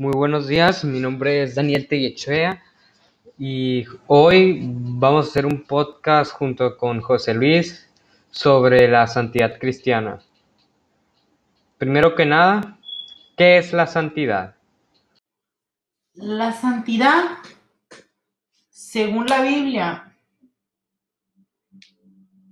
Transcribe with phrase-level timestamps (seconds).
[0.00, 2.62] Muy buenos días, mi nombre es Daniel Tellechea
[3.36, 7.90] y hoy vamos a hacer un podcast junto con José Luis
[8.30, 10.20] sobre la santidad cristiana.
[11.78, 12.78] Primero que nada,
[13.36, 14.54] ¿qué es la santidad?
[16.14, 17.38] La santidad,
[18.68, 20.16] según la Biblia,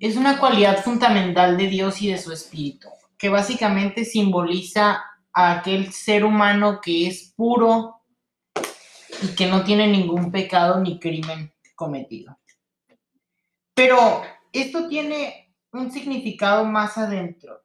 [0.01, 5.01] es una cualidad fundamental de Dios y de su espíritu, que básicamente simboliza
[5.37, 8.01] a aquel ser humano que es puro
[9.23, 12.39] y que no tiene ningún pecado ni crimen cometido.
[13.75, 17.63] Pero esto tiene un significado más adentro,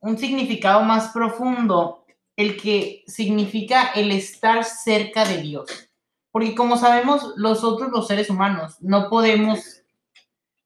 [0.00, 2.04] un significado más profundo,
[2.36, 5.88] el que significa el estar cerca de Dios.
[6.30, 9.83] Porque como sabemos, nosotros los seres humanos no podemos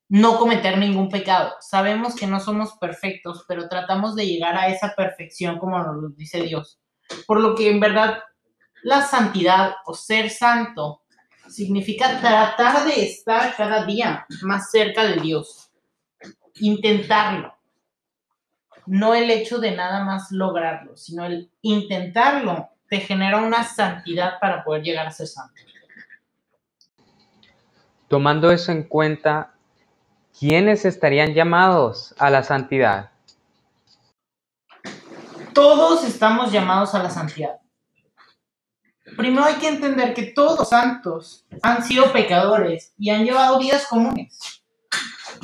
[0.08, 1.54] no cometer ningún pecado.
[1.60, 6.08] Sabemos que no somos perfectos, pero tratamos de llegar a esa perfección como nos lo
[6.10, 6.80] dice Dios.
[7.26, 8.18] Por lo que en verdad
[8.82, 11.02] la santidad o ser santo
[11.48, 15.70] significa tratar de estar cada día más cerca de Dios.
[16.60, 17.54] Intentarlo.
[18.86, 24.64] No el hecho de nada más lograrlo, sino el intentarlo te genera una santidad para
[24.64, 25.60] poder llegar a ser santo.
[28.08, 29.57] Tomando eso en cuenta,
[30.38, 33.10] ¿quiénes estarían llamados a la santidad?
[35.52, 37.58] Todos estamos llamados a la santidad.
[39.16, 43.86] Primero hay que entender que todos los santos han sido pecadores y han llevado vidas
[43.88, 44.38] comunes.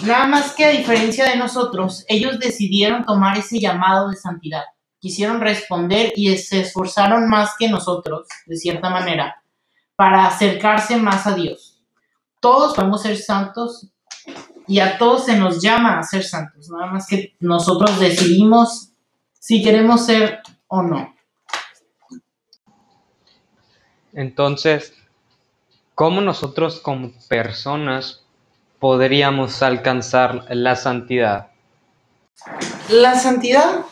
[0.04, 4.62] Nada más que a diferencia de nosotros, ellos decidieron tomar ese llamado de santidad.
[5.00, 9.42] Quisieron responder y se esforzaron más que nosotros, de cierta manera,
[9.96, 11.82] para acercarse más a Dios.
[12.40, 13.93] Todos podemos ser santos
[14.66, 18.90] y a todos se nos llama a ser santos, nada más que nosotros decidimos
[19.38, 21.14] si queremos ser o no.
[24.12, 24.94] Entonces,
[25.94, 28.24] ¿cómo nosotros como personas
[28.78, 31.48] podríamos alcanzar la santidad?
[32.88, 33.84] La santidad,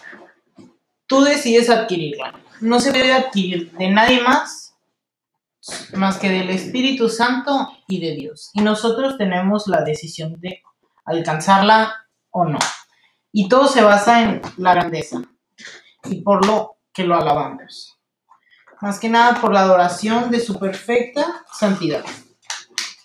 [1.07, 2.35] tú decides adquirirla.
[2.61, 4.62] No se debe adquirir de nadie más
[5.95, 8.51] más que del Espíritu Santo y de Dios.
[8.55, 10.63] Y nosotros tenemos la decisión de
[11.05, 12.59] alcanzarla o no.
[13.33, 15.23] Y todo se basa en la grandeza
[16.05, 17.99] y por lo que lo alabamos.
[18.81, 22.05] Más que nada por la adoración de su perfecta santidad.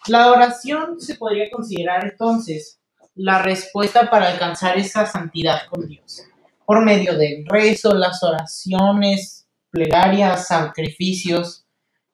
[0.07, 2.79] La adoración se podría considerar entonces
[3.13, 6.23] la respuesta para alcanzar esa santidad con Dios.
[6.65, 11.66] Por medio del rezo, las oraciones, plegarias, sacrificios,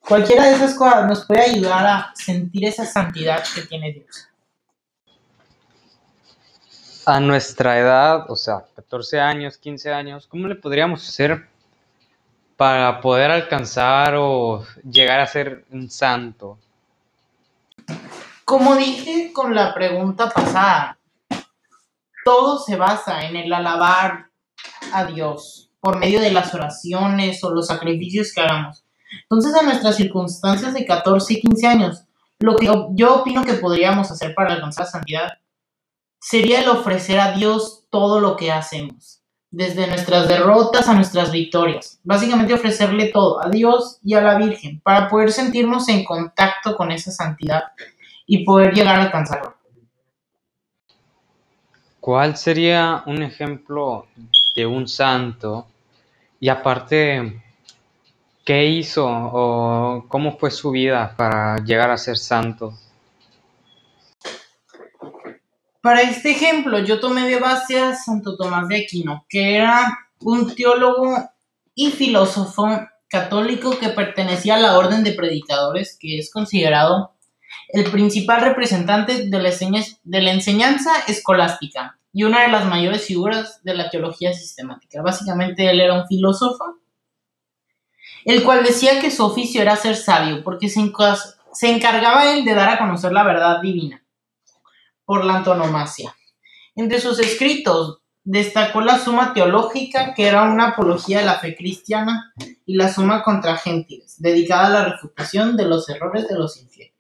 [0.07, 4.27] Cualquiera de esas cosas nos puede ayudar a sentir esa santidad que tiene Dios.
[7.05, 11.47] A nuestra edad, o sea, 14 años, 15 años, ¿cómo le podríamos hacer
[12.57, 16.57] para poder alcanzar o llegar a ser un santo?
[18.43, 20.97] Como dije con la pregunta pasada,
[22.25, 24.27] todo se basa en el alabar
[24.93, 28.82] a Dios por medio de las oraciones o los sacrificios que hagamos.
[29.21, 32.03] Entonces, en nuestras circunstancias de 14 y 15 años,
[32.39, 35.39] lo que yo opino que podríamos hacer para alcanzar santidad
[36.19, 41.99] sería el ofrecer a Dios todo lo que hacemos, desde nuestras derrotas a nuestras victorias.
[42.03, 46.91] Básicamente ofrecerle todo a Dios y a la Virgen para poder sentirnos en contacto con
[46.91, 47.63] esa santidad
[48.25, 49.55] y poder llegar a alcanzarla.
[51.99, 54.07] ¿Cuál sería un ejemplo
[54.55, 55.67] de un santo?
[56.39, 57.41] Y aparte,
[58.45, 62.73] ¿Qué hizo o cómo fue su vida para llegar a ser santo?
[65.81, 70.53] Para este ejemplo, yo tomé de base a Santo Tomás de Aquino, que era un
[70.53, 71.15] teólogo
[71.73, 72.67] y filósofo
[73.07, 77.13] católico que pertenecía a la orden de predicadores, que es considerado
[77.69, 79.51] el principal representante de la,
[80.03, 85.01] de la enseñanza escolástica y una de las mayores figuras de la teología sistemática.
[85.01, 86.82] Básicamente él era un filósofo
[88.25, 90.81] el cual decía que su oficio era ser sabio, porque se,
[91.69, 94.03] encargaba él de dar a conocer la verdad divina
[95.05, 96.15] por la antonomasia.
[96.75, 102.33] Entre sus escritos destacó la Suma Teológica, que era una apología de la fe cristiana,
[102.65, 106.93] y la Suma contra Gentiles, dedicada a la refutación de los errores de los infieles.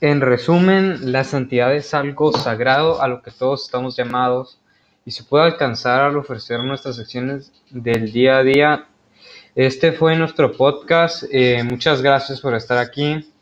[0.00, 4.59] En resumen, la santidad es algo sagrado a lo que todos estamos llamados
[5.04, 8.86] y se puede alcanzar al ofrecer nuestras acciones del día a día.
[9.54, 11.24] Este fue nuestro podcast.
[11.30, 13.32] Eh, muchas gracias por estar aquí.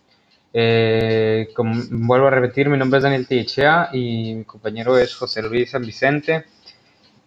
[0.52, 5.42] Eh, como, vuelvo a repetir, mi nombre es Daniel Tichea y mi compañero es José
[5.42, 6.46] Luis San Vicente.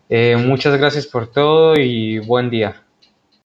[0.10, 2.84] Eh, muchas gracias por todo y buen día.